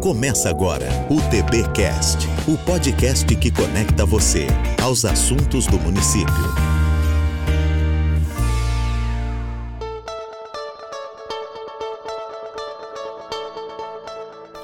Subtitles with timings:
[0.00, 4.46] Começa agora o TBcast, o podcast que conecta você
[4.80, 6.32] aos assuntos do município.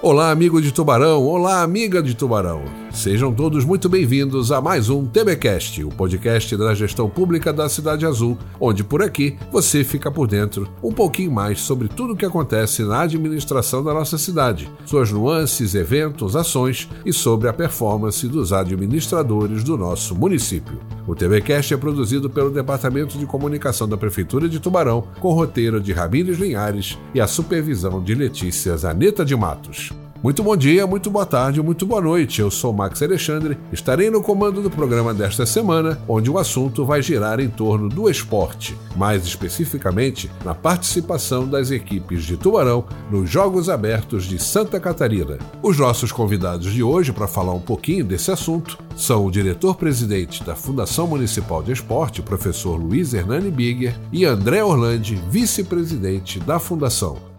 [0.01, 1.25] Olá, amigo de Tubarão!
[1.25, 2.84] Olá, amiga de Tubarão!
[2.95, 8.07] Sejam todos muito bem-vindos a mais um TBcast, o podcast da gestão pública da Cidade
[8.07, 12.25] Azul, onde por aqui você fica por dentro um pouquinho mais sobre tudo o que
[12.25, 18.53] acontece na administração da nossa cidade, suas nuances, eventos, ações e sobre a performance dos
[18.53, 20.79] administradores do nosso município.
[21.05, 25.93] O TBcast é produzido pelo Departamento de Comunicação da Prefeitura de Tubarão, com roteiro de
[25.93, 29.93] Ramírez Linhares e a supervisão de Letícia Zaneta de Matos.
[30.25, 32.41] Muito bom dia, muito boa tarde, muito boa noite.
[32.41, 33.59] Eu sou Max Alexandre.
[33.71, 38.09] Estarei no comando do programa desta semana, onde o assunto vai girar em torno do
[38.09, 45.37] esporte, mais especificamente na participação das equipes de Tubarão nos Jogos Abertos de Santa Catarina.
[45.63, 50.57] Os nossos convidados de hoje para falar um pouquinho desse assunto são o diretor-presidente da
[50.57, 57.34] Fundação Municipal de Esporte, professor Luiz Hernani Bigger, e André Orlandi, vice-presidente da Fundação.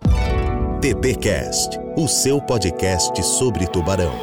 [0.85, 4.13] TBcast, o seu podcast sobre tubarão.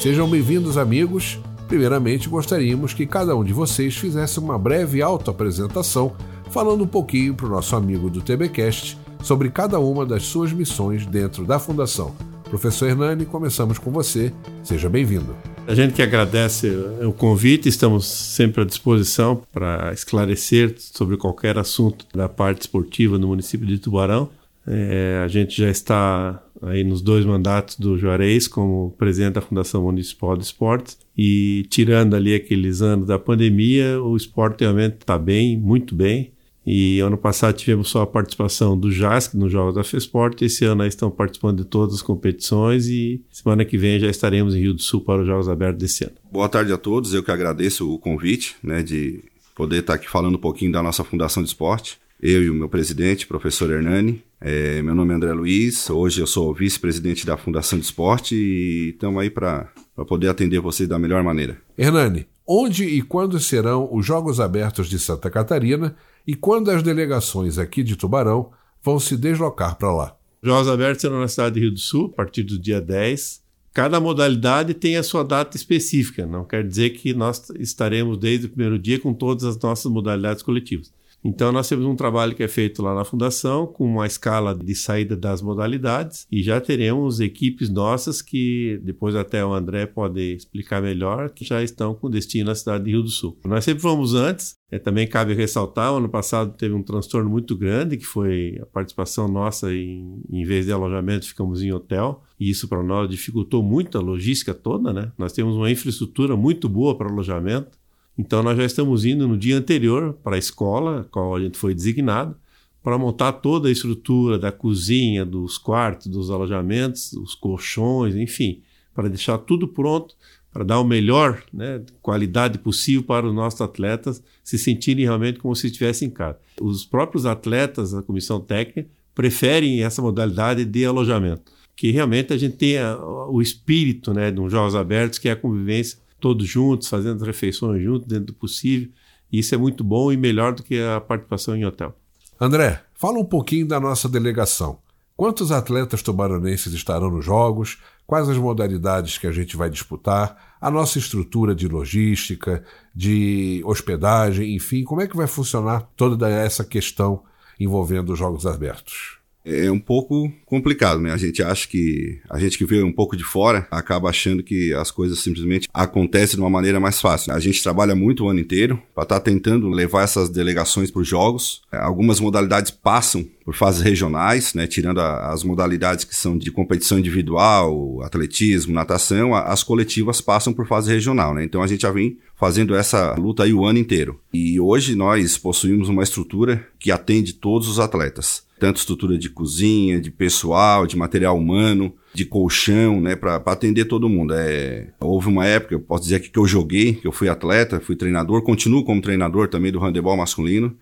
[0.00, 1.36] Sejam bem-vindos, amigos.
[1.66, 6.14] Primeiramente, gostaríamos que cada um de vocês fizesse uma breve autoapresentação,
[6.52, 11.04] falando um pouquinho para o nosso amigo do TBcast sobre cada uma das suas missões
[11.04, 12.14] dentro da Fundação.
[12.44, 14.32] Professor Hernani, começamos com você.
[14.62, 15.34] Seja bem-vindo.
[15.66, 16.68] A gente que agradece
[17.04, 23.26] o convite, estamos sempre à disposição para esclarecer sobre qualquer assunto da parte esportiva no
[23.26, 24.30] município de Tubarão.
[24.66, 29.82] É, a gente já está aí nos dois mandatos do Juarez como presidente da Fundação
[29.82, 35.56] Municipal de Esportes e tirando ali aqueles anos da pandemia, o esporte realmente está bem,
[35.56, 36.32] muito bem.
[36.66, 40.42] E ano passado tivemos só a participação do JASC nos Jogos da FESPORT.
[40.42, 44.52] Esse ano aí estão participando de todas as competições e semana que vem já estaremos
[44.52, 46.14] em Rio do Sul para os Jogos Abertos desse ano.
[46.28, 47.14] Boa tarde a todos.
[47.14, 49.22] Eu que agradeço o convite, né, de
[49.54, 52.68] poder estar aqui falando um pouquinho da nossa Fundação de Esporte eu e o meu
[52.68, 54.22] presidente, professor Hernani.
[54.40, 58.90] É, meu nome é André Luiz, hoje eu sou vice-presidente da Fundação de Esporte e
[58.90, 59.72] estamos aí para
[60.06, 61.56] poder atender vocês da melhor maneira.
[61.76, 65.96] Hernani, onde e quando serão os Jogos Abertos de Santa Catarina
[66.26, 68.50] e quando as delegações aqui de Tubarão
[68.82, 70.16] vão se deslocar para lá?
[70.42, 73.40] Jogos Abertos serão na cidade de Rio do Sul, a partir do dia 10.
[73.72, 78.48] Cada modalidade tem a sua data específica, não quer dizer que nós estaremos desde o
[78.50, 80.92] primeiro dia com todas as nossas modalidades coletivas.
[81.26, 84.74] Então, nós temos um trabalho que é feito lá na Fundação, com uma escala de
[84.76, 90.80] saída das modalidades, e já teremos equipes nossas que, depois até o André pode explicar
[90.80, 93.36] melhor, que já estão com destino na cidade de Rio do Sul.
[93.44, 97.96] Nós sempre fomos antes, é, também cabe ressaltar, ano passado teve um transtorno muito grande,
[97.96, 102.68] que foi a participação nossa em, em vez de alojamento, ficamos em hotel, e isso
[102.68, 105.10] para nós dificultou muito a logística toda, né?
[105.18, 107.76] Nós temos uma infraestrutura muito boa para alojamento,
[108.18, 111.74] então nós já estamos indo no dia anterior para a escola, qual a gente foi
[111.74, 112.36] designado,
[112.82, 118.62] para montar toda a estrutura da cozinha, dos quartos, dos alojamentos, os colchões, enfim,
[118.94, 120.14] para deixar tudo pronto,
[120.52, 125.54] para dar o melhor né, qualidade possível para os nossos atletas se sentirem realmente como
[125.54, 126.38] se estivessem em casa.
[126.60, 132.56] Os próprios atletas da comissão técnica preferem essa modalidade de alojamento, que realmente a gente
[132.56, 132.96] tenha
[133.28, 137.82] o espírito né, de um Jogos Abertos, que é a convivência todos juntos, fazendo refeições
[137.82, 138.90] juntos, dentro do possível.
[139.30, 141.94] E isso é muito bom e melhor do que a participação em hotel.
[142.40, 144.78] André, fala um pouquinho da nossa delegação.
[145.16, 147.78] Quantos atletas tubaronenses estarão nos Jogos?
[148.06, 150.56] Quais as modalidades que a gente vai disputar?
[150.60, 152.62] A nossa estrutura de logística,
[152.94, 157.22] de hospedagem, enfim, como é que vai funcionar toda essa questão
[157.58, 159.15] envolvendo os Jogos Abertos?
[159.46, 161.12] É um pouco complicado, né?
[161.12, 164.74] A gente acha que a gente que vê um pouco de fora acaba achando que
[164.74, 167.32] as coisas simplesmente acontecem de uma maneira mais fácil.
[167.32, 171.00] A gente trabalha muito o ano inteiro para estar tá tentando levar essas delegações para
[171.00, 171.62] os jogos.
[171.70, 174.66] Algumas modalidades passam por fases regionais, né?
[174.66, 180.52] Tirando a, as modalidades que são de competição individual, atletismo, natação, a, as coletivas passam
[180.52, 181.44] por fase regional, né?
[181.44, 184.20] Então a gente já vem fazendo essa luta aí o ano inteiro.
[184.32, 190.00] E hoje nós possuímos uma estrutura que atende todos os atletas tanto estrutura de cozinha,
[190.00, 194.34] de pessoal, de material humano, de colchão, né, para atender todo mundo.
[194.34, 197.80] É, houve uma época, eu posso dizer aqui que eu joguei, que eu fui atleta,
[197.80, 200.74] fui treinador, continuo como treinador também do handebol masculino,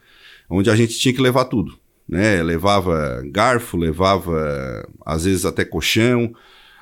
[0.49, 1.77] onde a gente tinha que levar tudo,
[2.09, 2.43] né?
[2.43, 6.33] Levava garfo, levava às vezes até colchão,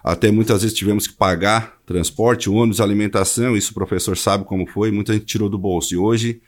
[0.05, 4.91] até muitas vezes tivemos que pagar transporte, ônibus, alimentação, isso o professor sabe como foi,
[4.91, 5.95] muita gente tirou do bolso.
[5.95, 6.43] E hoje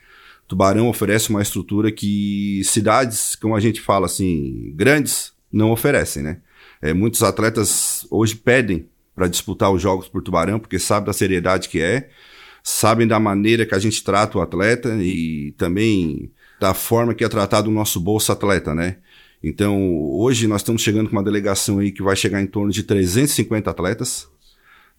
[0.47, 6.41] Tubarão oferece uma estrutura que cidades, como a gente fala assim, grandes, não oferecem, né?
[6.81, 11.69] É, muitos atletas hoje pedem para disputar os jogos por Tubarão, porque sabe da seriedade
[11.69, 12.09] que é,
[12.61, 17.29] sabem da maneira que a gente trata o atleta e também da forma que é
[17.29, 18.97] tratado o nosso bolso atleta, né?
[19.43, 22.83] Então, hoje nós estamos chegando com uma delegação aí que vai chegar em torno de
[22.83, 24.27] 350 atletas,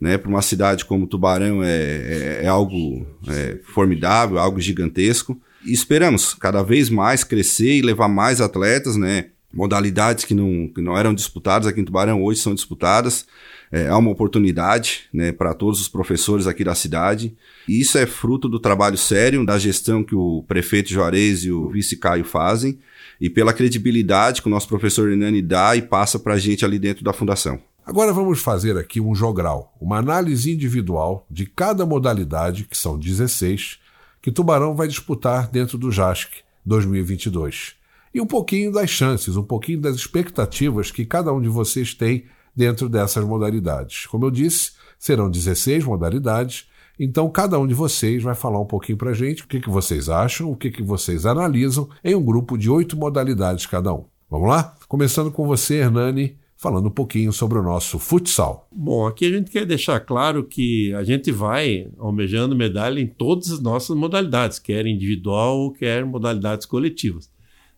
[0.00, 0.18] né?
[0.18, 5.40] Para uma cidade como Tubarão é, é, é algo é, formidável, algo gigantesco.
[5.64, 9.26] E esperamos cada vez mais crescer e levar mais atletas, né?
[9.52, 13.26] Modalidades que não, que não eram disputadas aqui em Tubarão hoje são disputadas.
[13.72, 17.34] É, uma oportunidade né, para todos os professores aqui da cidade.
[17.66, 21.68] E isso é fruto do trabalho sério, da gestão que o prefeito Juarez e o
[21.68, 22.78] vice Caio fazem,
[23.20, 26.78] e pela credibilidade que o nosso professor Hernani dá e passa para a gente ali
[26.78, 27.60] dentro da fundação.
[27.86, 33.78] Agora vamos fazer aqui um jogral, uma análise individual de cada modalidade, que são 16,
[34.20, 37.76] que Tubarão vai disputar dentro do JASC 2022.
[38.12, 42.24] E um pouquinho das chances, um pouquinho das expectativas que cada um de vocês tem
[42.56, 44.06] dentro dessas modalidades.
[44.06, 46.66] Como eu disse, serão 16 modalidades,
[46.98, 49.70] então cada um de vocês vai falar um pouquinho para a gente o que, que
[49.70, 54.06] vocês acham, o que, que vocês analisam em um grupo de oito modalidades cada um.
[54.28, 54.74] Vamos lá?
[54.88, 56.36] Começando com você, Hernani
[56.66, 58.68] falando um pouquinho sobre o nosso futsal.
[58.72, 63.52] Bom, aqui a gente quer deixar claro que a gente vai almejando medalha em todas
[63.52, 67.30] as nossas modalidades, quer individual ou quer modalidades coletivas.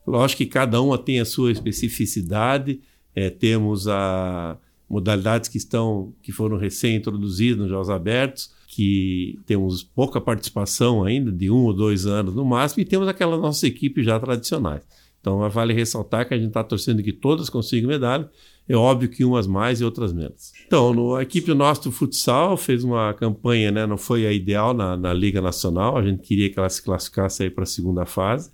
[0.06, 2.80] Lógico que cada uma tem a sua especificidade,
[3.14, 4.56] é, temos a
[4.88, 11.50] modalidades que estão que foram recém-introduzidas nos Jogos Abertos, que temos pouca participação ainda, de
[11.50, 14.80] um ou dois anos no máximo, e temos aquelas nossas equipes já tradicionais.
[15.20, 18.30] Então vale ressaltar que a gente está torcendo que todas consigam medalha,
[18.68, 20.52] é óbvio que umas mais e outras menos.
[20.66, 24.74] Então, no, a equipe nossa do futsal fez uma campanha, né, não foi a ideal
[24.74, 28.04] na, na Liga Nacional, a gente queria que ela se classificasse aí para a segunda
[28.04, 28.50] fase,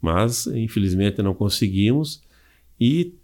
[0.00, 2.22] mas infelizmente não conseguimos.
[2.80, 3.14] E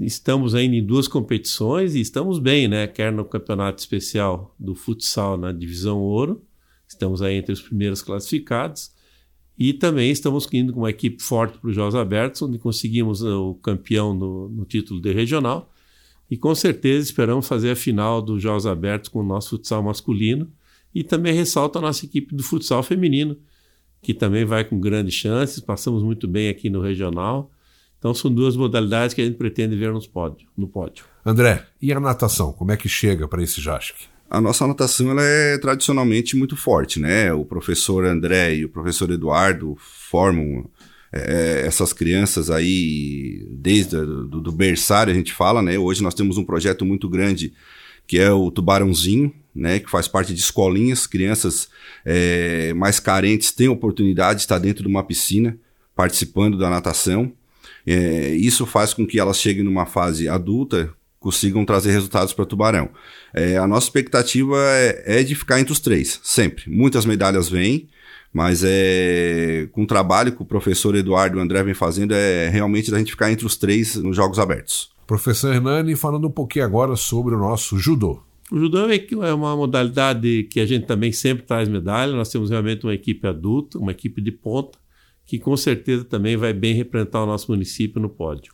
[0.00, 2.86] estamos ainda em duas competições e estamos bem, né?
[2.86, 6.42] Quer no campeonato especial do futsal na divisão ouro,
[6.86, 8.92] estamos aí entre os primeiros classificados,
[9.58, 13.28] e também estamos indo com uma equipe forte para os Jogos Abertos, onde conseguimos eh,
[13.28, 15.72] o campeão no, no, título de regional.
[16.28, 20.50] E com certeza esperamos fazer a final dos Jogos Abertos com o nosso futsal masculino.
[20.92, 23.36] E também ressalto a nossa equipe do futsal feminino,
[24.02, 25.60] que também vai com grandes chances.
[25.60, 27.50] Passamos muito bem aqui no regional.
[27.98, 31.04] Então são duas modalidades que a gente pretende ver nos pódio, no pódio.
[31.24, 32.52] André, e a natação?
[32.52, 34.13] Como é que chega para esse JASC?
[34.28, 37.32] A nossa anotação ela é tradicionalmente muito forte, né?
[37.32, 40.68] O professor André e o professor Eduardo formam
[41.12, 45.78] é, essas crianças aí desde do, do berçário a gente fala, né?
[45.78, 47.52] Hoje nós temos um projeto muito grande
[48.06, 49.78] que é o Tubarãozinho, né?
[49.78, 51.68] Que faz parte de escolinhas, crianças
[52.04, 55.56] é, mais carentes têm oportunidade de estar dentro de uma piscina
[55.94, 57.32] participando da natação.
[57.86, 60.92] É, isso faz com que elas cheguem numa fase adulta
[61.24, 62.90] consigam trazer resultados para Tubarão.
[63.32, 66.70] É, a nossa expectativa é, é, de ficar entre os três, sempre.
[66.70, 67.88] Muitas medalhas vêm,
[68.30, 72.50] mas é com o trabalho que o professor Eduardo e o André vem fazendo, é
[72.50, 74.90] realmente da gente ficar entre os três nos Jogos Abertos.
[75.06, 78.22] Professor Hernani, falando um pouquinho agora sobre o nosso judô.
[78.52, 82.12] O judô é, é uma modalidade que a gente também sempre traz medalha.
[82.12, 84.78] Nós temos realmente uma equipe adulta, uma equipe de ponta,
[85.24, 88.52] que com certeza também vai bem representar o nosso município no pódio.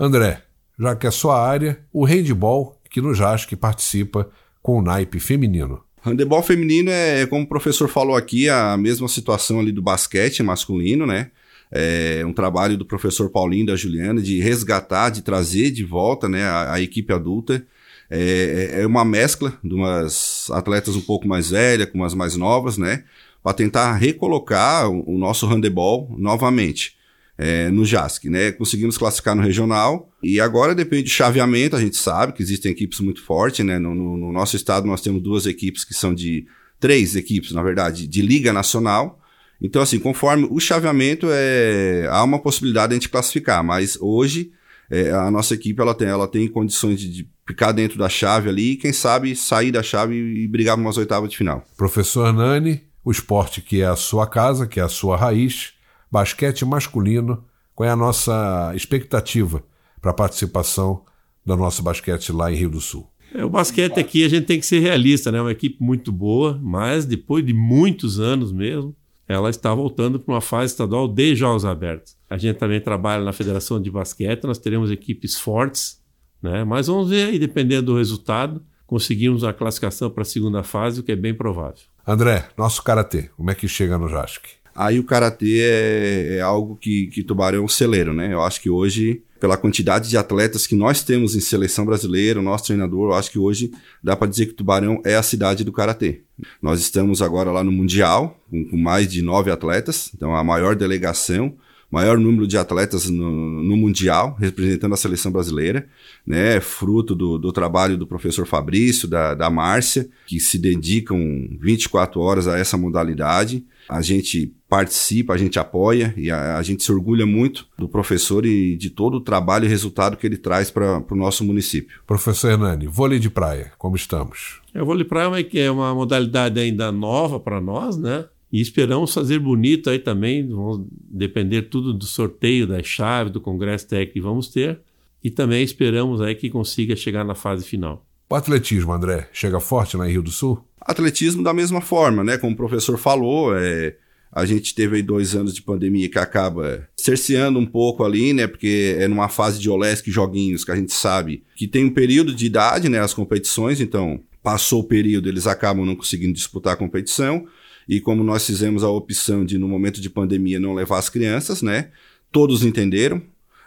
[0.00, 0.47] André,
[0.78, 4.30] já que é sua área, o handball, que no JASC participa
[4.62, 5.82] com o naipe feminino.
[6.04, 11.06] Handebol feminino é, como o professor falou aqui, a mesma situação ali do basquete masculino,
[11.06, 11.30] né?
[11.70, 16.44] É um trabalho do professor Paulinho da Juliana de resgatar, de trazer de volta né,
[16.44, 17.62] a, a equipe adulta.
[18.10, 22.36] É, é, é uma mescla de umas atletas um pouco mais velhas com umas mais
[22.36, 23.04] novas, né?
[23.42, 26.96] Para tentar recolocar o, o nosso handebol novamente
[27.36, 28.50] é, no JASC, né?
[28.52, 32.98] Conseguimos classificar no regional e agora depende de chaveamento, a gente sabe que existem equipes
[33.00, 33.78] muito fortes, né?
[33.78, 36.46] No, no, no, nosso estado nós temos duas equipes que são de
[36.80, 39.20] três equipes, na verdade, de liga nacional.
[39.60, 44.50] Então, assim, conforme o chaveamento é há uma possibilidade de a gente classificar, mas hoje
[44.90, 48.48] é, a nossa equipe ela tem, ela tem condições de, de ficar dentro da chave
[48.48, 51.64] ali e quem sabe sair da chave e brigar para umas oitavas de final.
[51.76, 55.74] Professor Nani, o esporte que é a sua casa, que é a sua raiz
[56.10, 57.44] basquete masculino,
[57.74, 59.62] qual é a nossa expectativa
[60.00, 61.04] para a participação
[61.44, 63.08] do nosso basquete lá em Rio do Sul?
[63.34, 65.38] É, o basquete aqui a gente tem que ser realista, né?
[65.38, 70.34] É uma equipe muito boa, mas depois de muitos anos mesmo, ela está voltando para
[70.34, 72.16] uma fase estadual de jogos abertos.
[72.30, 76.00] A gente também trabalha na Federação de Basquete, nós teremos equipes fortes,
[76.42, 76.64] né?
[76.64, 81.02] Mas vamos ver aí, dependendo do resultado, conseguimos a classificação para a segunda fase, o
[81.02, 81.82] que é bem provável.
[82.06, 84.40] André, nosso karatê, como é que chega no JASC?
[84.74, 88.32] Aí o karatê é, é algo que, que Tubarão é um celeiro, né?
[88.32, 92.42] Eu acho que hoje pela quantidade de atletas que nós temos em seleção brasileira, o
[92.42, 93.70] nosso treinador, eu acho que hoje
[94.02, 96.22] dá para dizer que Tubarão é a cidade do karatê.
[96.60, 100.74] Nós estamos agora lá no Mundial, com, com mais de nove atletas, então a maior
[100.74, 101.54] delegação
[101.90, 105.88] maior número de atletas no, no, Mundial, representando a seleção brasileira,
[106.26, 106.60] né?
[106.60, 111.18] Fruto do, do trabalho do professor Fabrício, da, da Márcia, que se dedicam
[111.60, 113.64] 24 horas a essa modalidade.
[113.88, 118.44] A gente participa, a gente apoia e a, a, gente se orgulha muito do professor
[118.44, 122.00] e de todo o trabalho e resultado que ele traz para o nosso município.
[122.06, 124.60] Professor Hernani, vôlei de praia, como estamos?
[124.74, 128.26] É, o vôlei de praia é uma modalidade ainda nova para nós, né?
[128.52, 133.86] E esperamos fazer bonito aí também, vamos depender tudo do sorteio das chaves, do congresso
[133.86, 134.80] técnico que vamos ter.
[135.22, 138.06] E também esperamos aí que consiga chegar na fase final.
[138.30, 140.62] O atletismo, André, chega forte na Rio do Sul?
[140.80, 142.38] Atletismo da mesma forma, né?
[142.38, 143.96] Como o professor falou, é,
[144.30, 148.46] a gente teve aí dois anos de pandemia que acaba cerceando um pouco ali, né?
[148.46, 152.34] Porque é numa fase de Olesc joguinhos que a gente sabe que tem um período
[152.34, 153.00] de idade, né?
[153.00, 157.46] As competições, então passou o período, eles acabam não conseguindo disputar a competição.
[157.88, 161.62] E como nós fizemos a opção de, no momento de pandemia, não levar as crianças,
[161.62, 161.90] né?
[162.30, 163.22] Todos entenderam.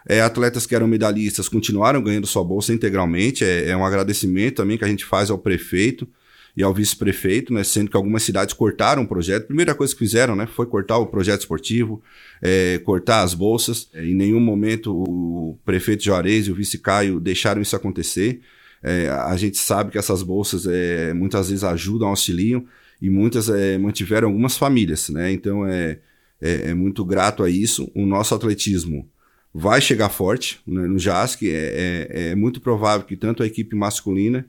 [0.06, 3.44] É, atletas que eram medalhistas continuaram ganhando sua bolsa integralmente.
[3.44, 6.08] É, é um agradecimento também que a gente faz ao prefeito
[6.56, 9.44] e ao vice-prefeito, né, sendo que algumas cidades cortaram o projeto.
[9.44, 12.02] A primeira coisa que fizeram né, foi cortar o projeto esportivo,
[12.42, 13.88] é, cortar as bolsas.
[13.94, 18.40] É, em nenhum momento o prefeito Juarez e o vice Caio deixaram isso acontecer.
[18.82, 22.64] É, a gente sabe que essas bolsas é, muitas vezes ajudam, auxiliam,
[23.02, 25.32] e muitas é, mantiveram algumas famílias, né?
[25.32, 25.98] Então é,
[26.40, 27.90] é, é, muito grato a isso.
[27.96, 29.10] O nosso atletismo
[29.52, 30.86] vai chegar forte né?
[30.86, 31.42] no JASC.
[31.42, 34.46] É, é, é, muito provável que tanto a equipe masculina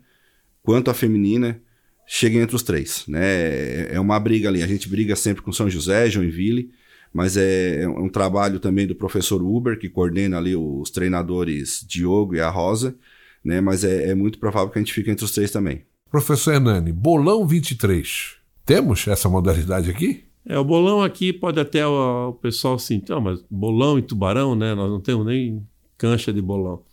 [0.62, 1.60] quanto a feminina
[2.06, 3.26] cheguem entre os três, né?
[3.26, 4.62] É, é uma briga ali.
[4.62, 6.70] A gente briga sempre com São José, Joinville,
[7.12, 12.40] mas é, um trabalho também do professor Uber, que coordena ali os treinadores Diogo e
[12.40, 12.96] a Rosa,
[13.44, 13.60] né?
[13.62, 15.82] Mas é muito provável que a gente fique entre os três também.
[16.12, 20.24] Professor Hernani, Bolão 23 temos essa modalidade aqui?
[20.46, 24.56] É, o bolão aqui pode até o, o pessoal assim, então, mas bolão e tubarão,
[24.56, 24.76] né?
[24.76, 25.66] Nós não temos nem
[25.98, 26.84] cancha de bolão.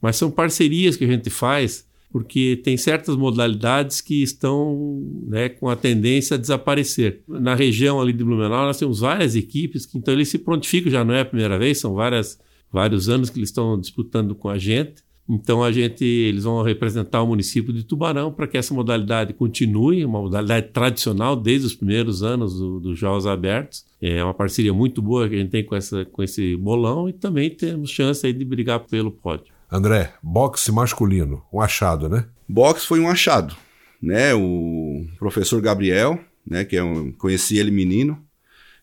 [0.00, 5.68] Mas são parcerias que a gente faz porque tem certas modalidades que estão né, com
[5.68, 7.22] a tendência a desaparecer.
[7.28, 11.04] Na região ali de Blumenau, nós temos várias equipes que então eles se prontificam, já
[11.04, 12.38] não é a primeira vez, são várias,
[12.72, 15.02] vários anos que eles estão disputando com a gente.
[15.28, 20.04] Então a gente, eles vão representar o município de Tubarão para que essa modalidade continue,
[20.04, 23.84] uma modalidade tradicional desde os primeiros anos dos do Jogos Abertos.
[24.00, 27.12] É uma parceria muito boa que a gente tem com, essa, com esse bolão e
[27.12, 29.52] também temos chance aí de brigar pelo pódio.
[29.70, 32.24] André, boxe masculino, um achado, né?
[32.48, 33.54] Boxe foi um achado,
[34.00, 34.32] né?
[34.34, 38.18] O professor Gabriel, né, que é um, conheci ele menino,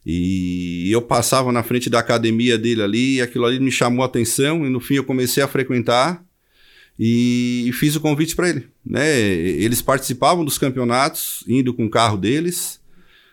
[0.05, 4.05] e eu passava na frente da academia dele ali, e aquilo ali me chamou a
[4.05, 6.23] atenção, e no fim eu comecei a frequentar,
[6.97, 8.67] e fiz o convite para ele.
[8.85, 9.17] Né?
[9.19, 12.79] Eles participavam dos campeonatos, indo com o carro deles,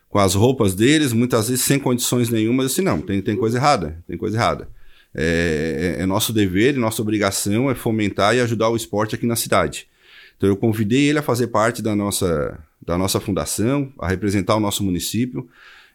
[0.08, 2.62] com as roupas deles, muitas vezes sem condições nenhuma.
[2.62, 4.68] Eu disse: não, tem, tem coisa errada, tem coisa errada.
[5.14, 9.36] É, é, é nosso dever, nossa obrigação é fomentar e ajudar o esporte aqui na
[9.36, 9.86] cidade.
[10.36, 14.60] Então eu convidei ele a fazer parte da nossa, da nossa fundação, a representar o
[14.60, 15.48] nosso município,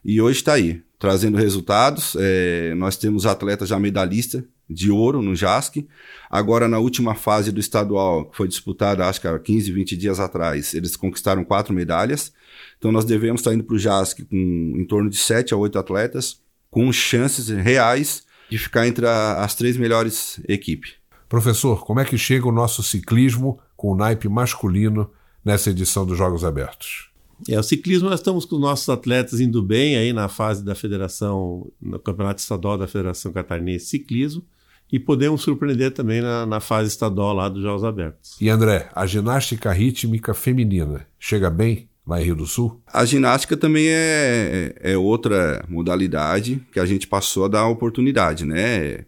[0.04, 2.16] e hoje está aí, trazendo resultados.
[2.18, 5.86] É, nós temos atletas já medalhista de ouro no JASC.
[6.30, 10.20] Agora, na última fase do estadual, que foi disputada, acho que há 15, 20 dias
[10.20, 12.32] atrás, eles conquistaram quatro medalhas.
[12.76, 15.78] Então, nós devemos estar indo para o JASC com em torno de sete a oito
[15.78, 20.94] atletas, com chances reais de ficar entre a, as três melhores equipes.
[21.28, 25.10] Professor, como é que chega o nosso ciclismo com o naipe masculino
[25.44, 27.08] nessa edição dos Jogos Abertos?
[27.48, 30.74] É, o ciclismo nós estamos com os nossos atletas indo bem aí na fase da
[30.74, 34.42] federação, no campeonato estadual da Federação Catarinense de Ciclismo
[34.90, 38.36] e podemos surpreender também na, na, fase estadual lá dos Jogos Abertos.
[38.40, 42.80] E André, a ginástica rítmica feminina chega bem lá em Rio do Sul?
[42.86, 49.04] A ginástica também é, é outra modalidade que a gente passou a dar oportunidade, né?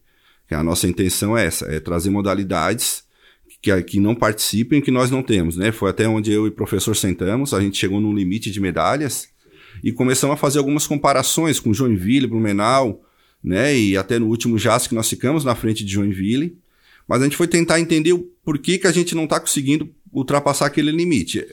[0.46, 3.04] Que a nossa intenção é essa, é trazer modalidades
[3.62, 5.72] que, que não participem que nós não temos, né?
[5.72, 9.28] Foi até onde eu e o professor sentamos, a gente chegou num limite de medalhas
[9.82, 13.02] e começamos a fazer algumas comparações com Joinville, Blumenau,
[13.42, 13.76] né?
[13.76, 16.56] E até no último JAS que nós ficamos na frente de Joinville.
[17.09, 20.66] Mas a gente foi tentar entender o porquê que a gente não está conseguindo ultrapassar
[20.66, 21.44] aquele limite.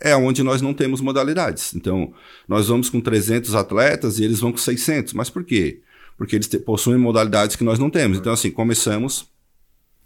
[0.00, 1.74] É onde nós não temos modalidades.
[1.74, 2.12] Então,
[2.46, 5.12] nós vamos com 300 atletas e eles vão com 600.
[5.12, 5.80] Mas por quê?
[6.16, 8.18] Porque eles possuem modalidades que nós não temos.
[8.18, 9.26] Então, assim, começamos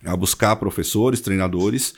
[0.04, 1.94] a buscar professores, treinadores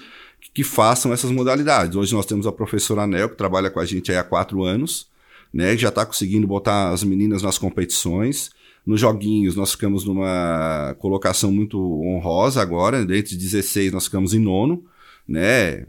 [0.53, 1.97] que, façam essas modalidades.
[1.97, 5.09] Hoje nós temos a professora Anel, que trabalha com a gente há quatro anos,
[5.53, 5.77] né?
[5.77, 8.51] Já está conseguindo botar as meninas nas competições.
[8.85, 13.05] Nos joguinhos, nós ficamos numa colocação muito honrosa agora.
[13.05, 14.85] Dentre 16, nós ficamos em nono,
[15.27, 15.87] né?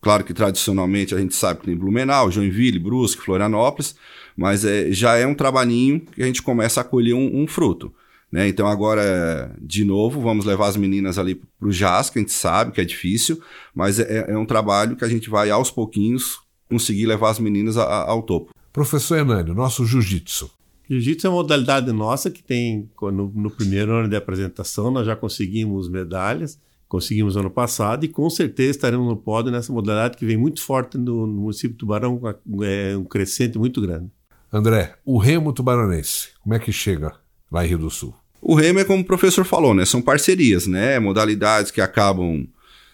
[0.00, 3.96] Claro que tradicionalmente a gente sabe que tem Blumenau, Joinville, Brusque, Florianópolis,
[4.36, 7.92] mas é, já é um trabalhinho que a gente começa a colher um, um fruto.
[8.30, 8.48] Né?
[8.48, 12.32] Então agora, de novo, vamos levar as meninas ali para o JAS, que a gente
[12.32, 13.40] sabe que é difícil,
[13.74, 16.38] mas é, é, um trabalho que a gente vai aos pouquinhos
[16.68, 18.52] conseguir levar as meninas a, a, ao topo.
[18.72, 20.50] Professor Hernani, nosso jiu-jitsu.
[20.88, 25.16] Jiu-jitsu é uma modalidade nossa que tem, no, no primeiro ano de apresentação, nós já
[25.16, 30.36] conseguimos medalhas, conseguimos ano passado e com certeza estaremos no pódio nessa modalidade que vem
[30.36, 32.20] muito forte no, no município de Tubarão,
[32.62, 34.10] é um crescente muito grande.
[34.52, 37.12] André, o remo tubaronense, como é que chega
[37.50, 38.14] lá em Rio do Sul?
[38.40, 39.84] O remo é como o professor falou, né?
[39.84, 41.00] São parcerias, né?
[41.00, 42.46] Modalidades que acabam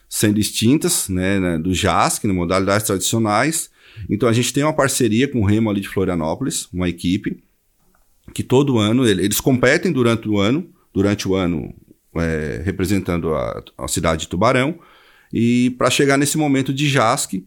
[0.08, 1.38] sendo extintas, né?
[1.38, 2.32] né do JASC, né?
[2.32, 3.70] modalidades tradicionais.
[4.08, 7.42] Então a gente tem uma parceria com o remo ali de Florianópolis, uma equipe
[8.34, 11.74] que todo ano eles competem durante o ano, durante o ano
[12.14, 14.78] é, representando a, a, cidade de Tubarão
[15.32, 17.44] e para chegar nesse momento de JASC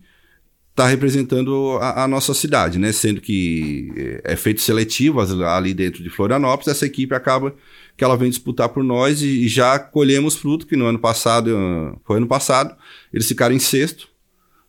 [0.72, 2.92] está representando a, a, nossa cidade, né?
[2.92, 7.56] Sendo que é, é feito seletivo ali dentro de Florianópolis, essa equipe acaba
[7.96, 11.98] que ela vem disputar por nós e, e já colhemos fruto que no ano passado,
[12.04, 12.76] foi ano passado,
[13.14, 14.10] eles ficaram em sexto,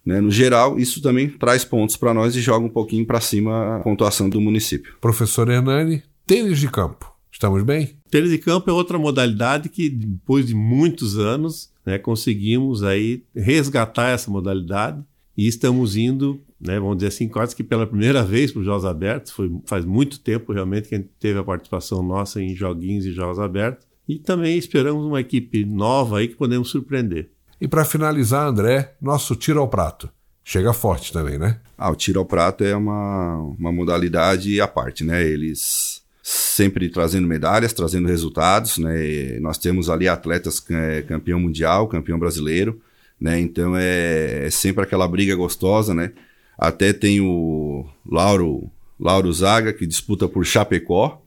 [0.06, 0.20] né?
[0.20, 3.80] No geral, isso também traz pontos para nós e joga um pouquinho para cima a
[3.80, 4.94] pontuação do município.
[5.00, 7.96] Professor Hernani, tênis de campo, estamos bem?
[8.08, 14.10] Tênis de campo é outra modalidade que depois de muitos anos, né, conseguimos aí resgatar
[14.10, 15.02] essa modalidade
[15.36, 18.84] e estamos indo, né, vamos dizer assim, quase que pela primeira vez para os Jogos
[18.84, 19.32] Abertos.
[19.32, 23.12] Foi, faz muito tempo realmente que a gente teve a participação nossa em joguinhos e
[23.12, 23.84] Jogos Abertos.
[24.08, 27.28] E também esperamos uma equipe nova aí que podemos surpreender.
[27.60, 30.10] E para finalizar, André, nosso tiro ao prato.
[30.44, 31.58] Chega forte também, né?
[31.76, 35.26] Ah, o tiro ao prato é uma, uma modalidade à parte, né?
[35.26, 39.38] Eles sempre trazendo medalhas, trazendo resultados, né?
[39.38, 42.80] nós temos ali atletas é, campeão mundial, campeão brasileiro,
[43.20, 43.38] né?
[43.38, 46.12] Então é, é, sempre aquela briga gostosa, né?
[46.58, 51.22] Até tem o Lauro, Lauro Zaga, que disputa por Chapecó,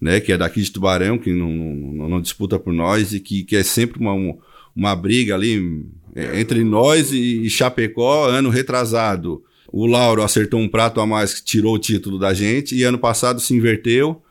[0.00, 0.20] né?
[0.20, 3.56] Que é daqui de Tubarão, que não, não, não disputa por nós e que, que
[3.56, 4.36] é sempre uma, uma
[4.96, 9.42] briga ali é, entre nós e, Chapecó, ano retrasado.
[9.72, 12.98] O Lauro acertou um prato a mais que tirou o título da gente e ano
[12.98, 14.22] passado se inverteu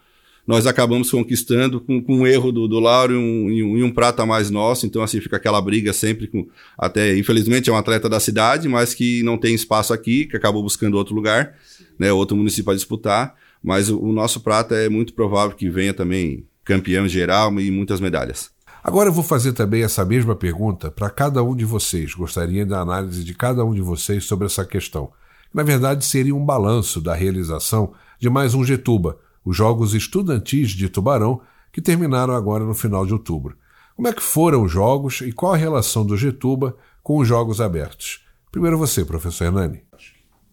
[0.45, 3.83] nós acabamos conquistando com, com um erro do, do Lauro e um, e, um, e
[3.83, 4.85] um prato a mais nosso.
[4.85, 6.47] Então, assim, fica aquela briga sempre com.
[6.77, 10.61] Até, infelizmente, é um atleta da cidade, mas que não tem espaço aqui, que acabou
[10.61, 11.55] buscando outro lugar,
[11.97, 13.35] né, outro município a disputar.
[13.63, 18.01] Mas o, o nosso prato é muito provável que venha também campeão geral e muitas
[18.01, 18.51] medalhas.
[18.83, 22.13] Agora eu vou fazer também essa mesma pergunta para cada um de vocês.
[22.13, 25.09] Gostaria da análise de cada um de vocês sobre essa questão.
[25.53, 30.89] Na verdade, seria um balanço da realização de mais um Getuba, os Jogos Estudantis de
[30.89, 31.39] Tubarão,
[31.71, 33.55] que terminaram agora no final de outubro.
[33.95, 37.61] Como é que foram os jogos e qual a relação do Getuba com os Jogos
[37.61, 38.25] Abertos?
[38.51, 39.81] Primeiro você, professor Hernani.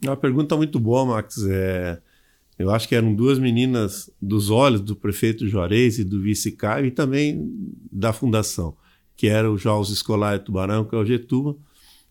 [0.05, 1.45] É uma pergunta muito boa, Max.
[1.49, 2.01] É,
[2.61, 6.85] eu acho que eram duas meninas dos olhos do prefeito Juarez e do vice Caio
[6.85, 7.51] e também
[7.91, 8.77] da fundação,
[9.17, 11.57] que eram os Jogos Escolares de Tubarão, que é o Getuba,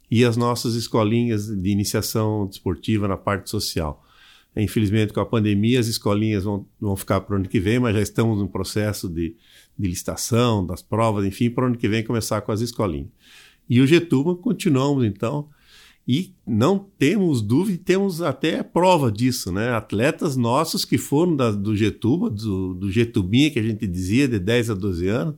[0.09, 4.03] e as nossas escolinhas de iniciação desportiva na parte social.
[4.55, 7.93] Infelizmente, com a pandemia, as escolinhas vão, vão ficar para o ano que vem, mas
[7.93, 9.35] já estamos no processo de,
[9.77, 13.09] de licitação, das provas, enfim, para o ano que vem começar com as escolinhas.
[13.69, 15.47] E o Getuba, continuamos então,
[16.11, 19.69] e não temos dúvida, temos até prova disso, né?
[19.73, 24.39] Atletas nossos que foram da, do Getuba, do, do Getubinha, que a gente dizia, de
[24.39, 25.35] 10 a 12 anos,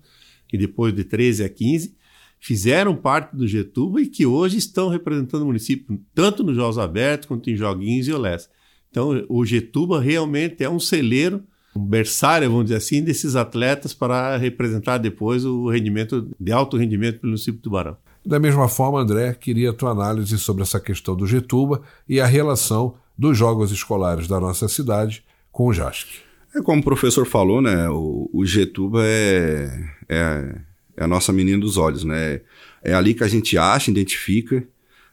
[0.49, 1.93] e depois de 13 a 15,
[2.39, 7.27] fizeram parte do Getuba e que hoje estão representando o município, tanto nos Jogos Abertos
[7.27, 8.49] quanto em Joguinhos e Olés.
[8.89, 11.43] Então, o Getuba realmente é um celeiro,
[11.75, 17.19] um berçário, vamos dizer assim, desses atletas para representar depois o rendimento de alto rendimento
[17.19, 17.97] pelo município de Tubarão.
[18.25, 22.25] Da mesma forma, André, queria a tua análise sobre essa questão do Getuba e a
[22.25, 26.07] relação dos jogos escolares da nossa cidade com o JASC.
[26.55, 27.89] É como o professor falou, né?
[27.89, 30.55] O, o Getuba é, é,
[30.97, 32.41] é, a nossa menina dos olhos, né?
[32.83, 34.63] É ali que a gente acha, identifica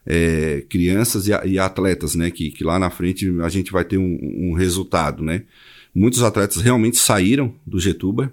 [0.05, 2.29] é, crianças e, e, atletas, né?
[2.29, 5.43] Que, que lá na frente a gente vai ter um, um resultado, né?
[5.95, 8.31] Muitos atletas realmente saíram do Getuba.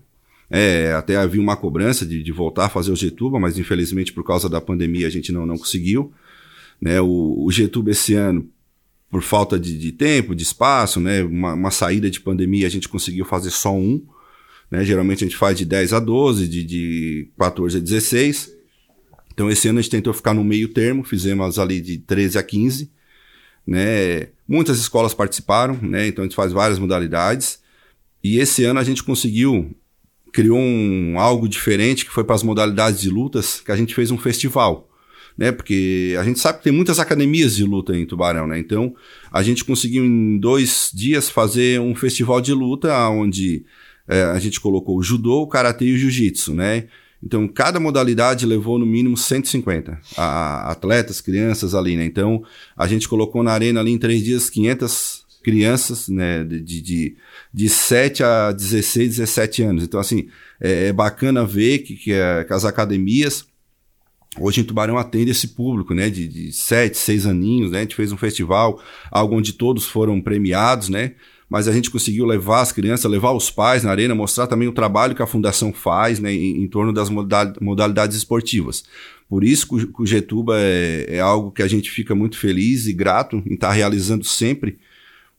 [0.48, 4.24] É, até havia uma cobrança de, de, voltar a fazer o Getuba, mas infelizmente por
[4.24, 6.12] causa da pandemia a gente não, não conseguiu.
[6.80, 7.00] Né?
[7.00, 8.48] O, o Getuba esse ano,
[9.10, 11.22] por falta de, de tempo, de espaço, né?
[11.22, 14.04] Uma, uma, saída de pandemia, a gente conseguiu fazer só um.
[14.70, 14.84] Né?
[14.84, 18.52] Geralmente a gente faz de 10 a 12, de, de 14 a 16.
[19.32, 22.42] Então esse ano a gente tentou ficar no meio termo, fizemos ali de 13 a
[22.42, 22.90] 15,
[23.66, 24.28] né?
[24.48, 26.06] Muitas escolas participaram, né?
[26.06, 27.60] Então a gente faz várias modalidades.
[28.22, 29.74] E esse ano a gente conseguiu
[30.36, 34.10] criou um algo diferente que foi para as modalidades de lutas, que a gente fez
[34.10, 34.86] um festival,
[35.34, 35.50] né?
[35.50, 38.58] Porque a gente sabe que tem muitas academias de luta em Tubarão, né?
[38.58, 38.94] Então
[39.32, 43.64] a gente conseguiu em dois dias fazer um festival de luta onde
[44.06, 46.84] é, a gente colocou o judô, o karatê e o jiu-jitsu, né?
[47.22, 52.04] Então, cada modalidade levou no mínimo 150 a, a, atletas, crianças ali, né?
[52.04, 52.44] Então,
[52.76, 57.16] a gente colocou na arena ali em três dias 500 crianças, né, de, de,
[57.54, 59.84] de 7 a 16, 17 anos.
[59.84, 60.26] Então, assim,
[60.60, 63.46] é, é bacana ver que, que, é, que, as academias,
[64.40, 67.94] hoje em Tubarão, atendem esse público, né, de, de 7, 6 aninhos, né, a gente
[67.94, 71.12] fez um festival, algo onde todos foram premiados, né,
[71.48, 74.72] mas a gente conseguiu levar as crianças, levar os pais na arena, mostrar também o
[74.72, 78.82] trabalho que a fundação faz né, em, em torno das modalidades esportivas.
[79.28, 82.92] Por isso que o Getuba é, é, algo que a gente fica muito feliz e
[82.92, 84.78] grato em estar realizando sempre,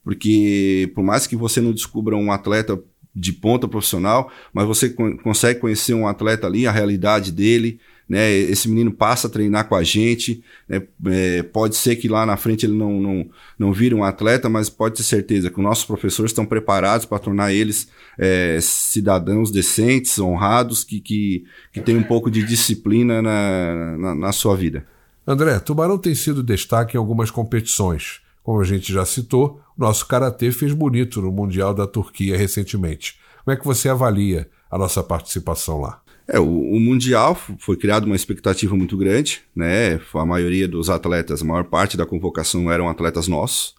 [0.07, 2.81] porque por mais que você não descubra um atleta
[3.13, 8.31] de ponta profissional, mas você consegue conhecer um atleta ali, a realidade dele, né?
[8.31, 10.81] Esse menino passa a treinar com a gente, né?
[11.07, 14.69] é, pode ser que lá na frente ele não, não, não vire um atleta, mas
[14.69, 20.17] pode ter certeza que os nossos professores estão preparados para tornar eles é, cidadãos decentes,
[20.19, 21.43] honrados, que, que,
[21.73, 24.87] que têm um pouco de disciplina na, na, na sua vida.
[25.27, 28.21] André, Tubarão tem sido destaque em algumas competições.
[28.41, 33.19] Como a gente já citou, nosso karatê fez bonito no Mundial da Turquia recentemente.
[33.43, 36.01] Como é que você avalia a nossa participação lá?
[36.27, 40.01] É, o, o, Mundial foi criado uma expectativa muito grande, né?
[40.13, 43.75] A maioria dos atletas, a maior parte da convocação eram atletas nossos,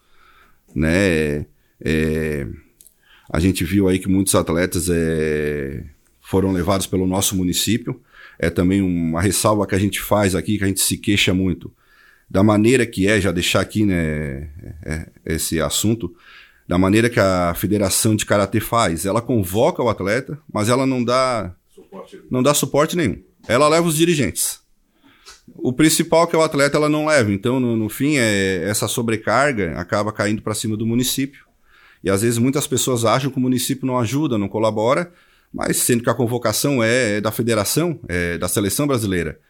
[0.75, 1.45] né?
[1.85, 2.47] É,
[3.31, 5.85] a gente viu aí que muitos atletas é,
[6.23, 8.01] foram levados pelo nosso município.
[8.39, 11.71] É também uma ressalva que a gente faz aqui, que a gente se queixa muito
[12.31, 14.51] da maneira que é, já deixar aqui né,
[14.85, 16.15] é, é, esse assunto,
[16.67, 19.07] da maneira que a Federação de Karatê faz.
[19.07, 23.23] Ela convoca o atleta, mas ela não dá suporte, não dá suporte nenhum.
[23.49, 24.61] Ela leva os dirigentes.
[25.57, 27.33] O principal que é o atleta ela não leva.
[27.33, 31.47] Então, no, no fim, é, essa sobrecarga acaba caindo para cima do município.
[32.05, 35.11] E às vezes muitas pessoas acham que o município não ajuda, não colabora,
[35.53, 39.41] mas sendo que a convocação é, é da federação, é da seleção brasileira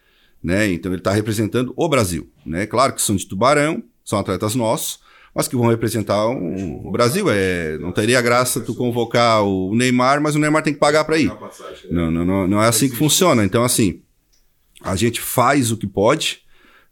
[0.42, 0.70] né?
[0.72, 2.66] Então ele está representando o Brasil, né?
[2.66, 5.00] Claro que são de Tubarão, são atletas nossos,
[5.34, 7.26] mas que vão representar o, o Brasil.
[7.30, 11.18] É, não teria graça tu convocar o Neymar, mas o Neymar tem que pagar para
[11.18, 11.32] ir.
[11.90, 13.44] Não, não, não, não é assim que funciona.
[13.44, 14.02] Então assim,
[14.82, 16.40] a gente faz o que pode,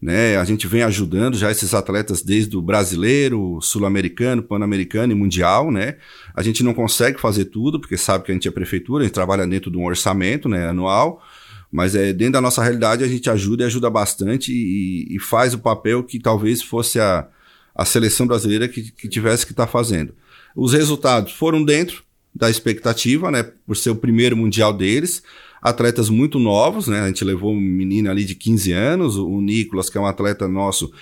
[0.00, 0.36] né?
[0.36, 5.96] A gente vem ajudando já esses atletas desde o brasileiro, sul-americano, pan-americano e mundial, né?
[6.34, 9.14] A gente não consegue fazer tudo porque sabe que a gente é prefeitura, a gente
[9.14, 11.22] trabalha dentro de um orçamento, né, anual.
[11.70, 15.54] Mas é, dentro da nossa realidade a gente ajuda e ajuda bastante e, e faz
[15.54, 17.26] o papel que talvez fosse a,
[17.74, 20.14] a seleção brasileira que, que tivesse que estar tá fazendo.
[20.54, 22.02] Os resultados foram dentro
[22.34, 23.42] da expectativa, né?
[23.42, 25.22] Por ser o primeiro mundial deles.
[25.60, 27.00] Atletas muito novos, né?
[27.00, 30.46] A gente levou um menino ali de 15 anos, o Nicolas, que é um atleta
[30.46, 30.92] nosso.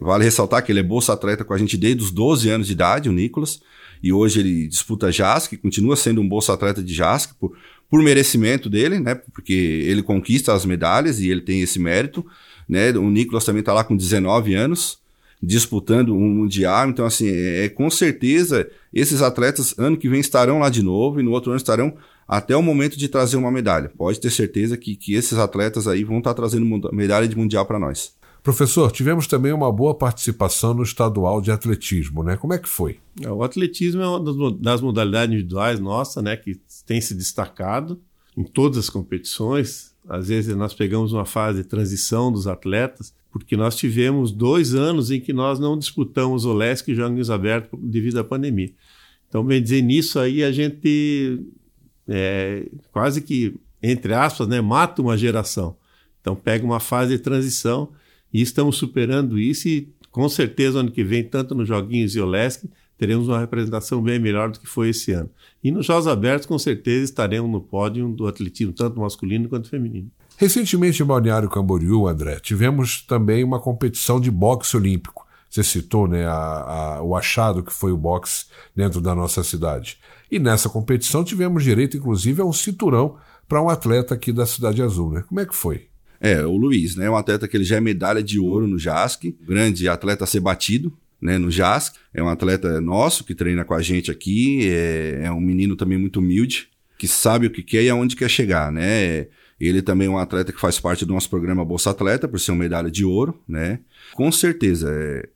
[0.00, 2.72] Vale ressaltar que ele é bolsa atleta com a gente desde os 12 anos de
[2.72, 3.60] idade, o Nicolas.
[4.02, 7.56] E hoje ele disputa JASC, continua sendo um bolsa atleta de JASC por,
[7.90, 9.16] por merecimento dele, né?
[9.16, 12.24] Porque ele conquista as medalhas e ele tem esse mérito,
[12.68, 12.90] né?
[12.92, 15.00] O Nicolas também está lá com 19 anos
[15.42, 20.58] disputando um mundial, então assim, é, é, com certeza esses atletas ano que vem estarão
[20.58, 21.94] lá de novo e no outro ano estarão
[22.28, 23.90] até o momento de trazer uma medalha.
[23.96, 27.64] Pode ter certeza que, que esses atletas aí vão estar tá trazendo medalha de mundial
[27.64, 28.14] para nós.
[28.42, 32.36] Professor, tivemos também uma boa participação no estadual de atletismo, né?
[32.36, 32.98] Como é que foi?
[33.20, 38.00] É, o atletismo é uma das modalidades individuais nossa, né, que tem se destacado
[38.36, 39.94] em todas as competições.
[40.08, 45.10] Às vezes nós pegamos uma fase de transição dos atletas, porque nós tivemos dois anos
[45.10, 48.72] em que nós não disputamos o LESC e Jogos Abertos devido à pandemia.
[49.28, 51.46] Então, bem dizer, nisso aí a gente
[52.08, 55.76] é, quase que, entre aspas, né, mata uma geração.
[56.20, 57.90] Então, pega uma fase de transição
[58.32, 62.68] e estamos superando isso e com certeza ano que vem, tanto nos Joguinhos e Olesc,
[62.98, 65.30] teremos uma representação bem melhor do que foi esse ano.
[65.62, 70.10] E nos Jogos Abertos, com certeza, estaremos no pódio do atletismo, tanto masculino quanto feminino.
[70.36, 75.26] Recentemente em Balneário Camboriú, André, tivemos também uma competição de boxe olímpico.
[75.48, 79.98] Você citou né, a, a, o achado que foi o boxe dentro da nossa cidade.
[80.30, 83.16] E nessa competição tivemos direito, inclusive, a um cinturão
[83.48, 85.10] para um atleta aqui da Cidade Azul.
[85.10, 85.24] Né?
[85.28, 85.88] Como é que foi?
[86.20, 87.08] É, o Luiz, né?
[87.08, 90.40] Um atleta que ele já é medalha de ouro no JASC, grande atleta a ser
[90.40, 91.96] batido, né, no JASC.
[92.12, 95.98] É um atleta nosso que treina com a gente aqui, é, é um menino também
[95.98, 99.28] muito humilde, que sabe o que quer e aonde quer chegar, né?
[99.58, 102.52] Ele também é um atleta que faz parte do nosso programa Bolsa Atleta, por ser
[102.52, 103.80] uma medalha de ouro, né?
[104.14, 105.28] Com certeza, é,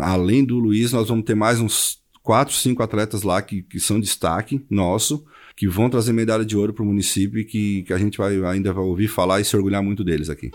[0.00, 4.00] além do Luiz, nós vamos ter mais uns quatro, cinco atletas lá que, que são
[4.00, 7.98] destaque nosso, que vão trazer medalha de ouro para o município e que, que a
[7.98, 10.50] gente vai, ainda vai ouvir falar e se orgulhar muito deles aqui.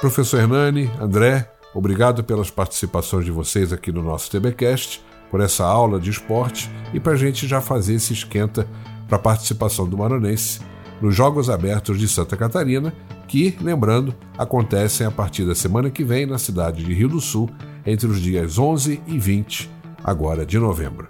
[0.00, 6.00] Professor Hernani, André, obrigado pelas participações de vocês aqui no nosso TBcast, por essa aula
[6.00, 8.68] de esporte e para a gente já fazer esse esquenta
[9.06, 10.60] para a participação do Maranense
[11.00, 12.92] nos Jogos Abertos de Santa Catarina,
[13.28, 17.48] que, lembrando, acontecem a partir da semana que vem na cidade de Rio do Sul,
[17.86, 19.77] entre os dias 11 e 20,
[20.08, 21.06] agora de novembro.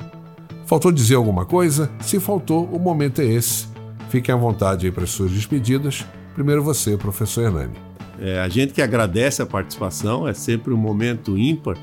[0.66, 1.90] Faltou dizer alguma coisa?
[2.00, 3.66] Se faltou, o momento é esse.
[4.10, 6.04] Fiquem à vontade aí para as suas despedidas.
[6.34, 7.74] Primeiro você, professor Hernani.
[8.20, 11.76] É, a gente que agradece a participação, é sempre um momento ímpar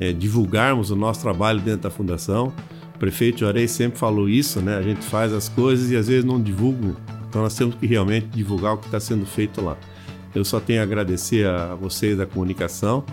[0.00, 2.52] é, divulgarmos o nosso trabalho dentro da Fundação.
[2.94, 4.76] O prefeito Juarez sempre falou isso, né?
[4.76, 6.96] A gente faz as coisas e às vezes não divulga
[7.36, 9.76] então nós temos que realmente divulgar o que está sendo feito lá.
[10.34, 13.04] Eu só tenho a agradecer a vocês da comunicação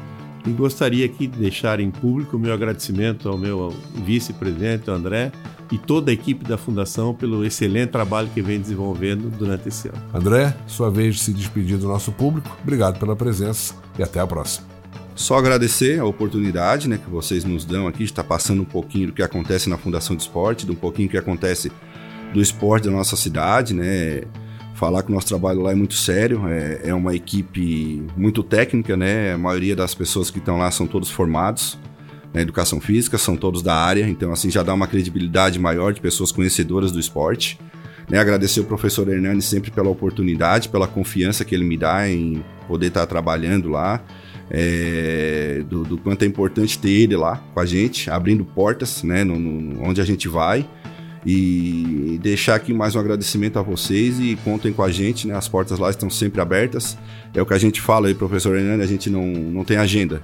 [0.46, 5.32] e gostaria aqui de deixar em público o meu agradecimento ao meu vice-presidente, André,
[5.72, 9.98] e toda a equipe da Fundação pelo excelente trabalho que vem desenvolvendo durante esse ano.
[10.14, 12.56] André, sua vez de se despedir do nosso público.
[12.62, 14.68] Obrigado pela presença e até a próxima.
[15.16, 19.08] Só agradecer a oportunidade né, que vocês nos dão aqui de estar passando um pouquinho
[19.08, 21.72] do que acontece na Fundação de Esporte, de um pouquinho do que acontece
[22.34, 24.24] do esporte da nossa cidade, né?
[24.84, 28.98] Falar que o nosso trabalho lá é muito sério, é, é uma equipe muito técnica,
[28.98, 29.32] né?
[29.32, 31.80] A maioria das pessoas que estão lá são todos formados
[32.34, 36.02] na educação física, são todos da área, então assim já dá uma credibilidade maior de
[36.02, 37.58] pessoas conhecedoras do esporte.
[38.10, 42.44] Né, agradecer o professor Hernani sempre pela oportunidade, pela confiança que ele me dá em
[42.68, 44.04] poder estar trabalhando lá,
[44.52, 49.24] é, do, do, quanto é importante ter ele lá com a gente, abrindo portas, né,
[49.24, 50.68] no, no, onde a gente vai.
[51.26, 55.36] E deixar aqui mais um agradecimento a vocês e contem com a gente, né?
[55.36, 56.98] As portas lá estão sempre abertas.
[57.34, 60.22] É o que a gente fala aí, professor Hernani, a gente não, não tem agenda.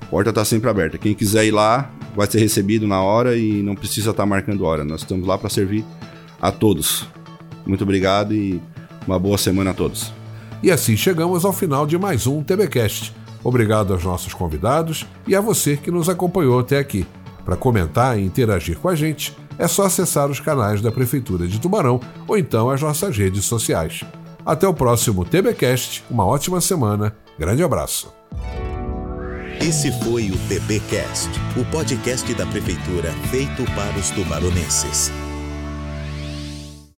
[0.00, 0.96] A porta está sempre aberta.
[0.96, 4.64] Quem quiser ir lá vai ser recebido na hora e não precisa estar tá marcando
[4.64, 4.82] hora.
[4.82, 5.84] Nós estamos lá para servir
[6.40, 7.06] a todos.
[7.66, 8.60] Muito obrigado e
[9.06, 10.12] uma boa semana a todos.
[10.62, 13.14] E assim chegamos ao final de mais um TBcast.
[13.42, 17.06] Obrigado aos nossos convidados e a você que nos acompanhou até aqui.
[17.44, 21.60] Para comentar e interagir com a gente, é só acessar os canais da Prefeitura de
[21.60, 24.02] Tubarão ou então as nossas redes sociais.
[24.44, 28.10] Até o próximo TBcast, uma ótima semana, grande abraço.
[29.60, 31.28] Esse foi o TBcast,
[31.60, 35.12] o podcast da Prefeitura feito para os tubaronenses.